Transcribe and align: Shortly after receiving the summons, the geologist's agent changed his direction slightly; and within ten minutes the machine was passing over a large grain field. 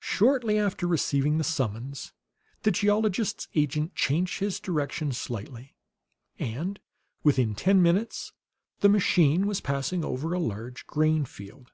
Shortly 0.00 0.58
after 0.58 0.84
receiving 0.88 1.38
the 1.38 1.44
summons, 1.44 2.12
the 2.62 2.72
geologist's 2.72 3.46
agent 3.54 3.94
changed 3.94 4.40
his 4.40 4.58
direction 4.58 5.12
slightly; 5.12 5.76
and 6.40 6.80
within 7.22 7.54
ten 7.54 7.80
minutes 7.80 8.32
the 8.80 8.88
machine 8.88 9.46
was 9.46 9.60
passing 9.60 10.04
over 10.04 10.32
a 10.32 10.40
large 10.40 10.88
grain 10.88 11.24
field. 11.24 11.70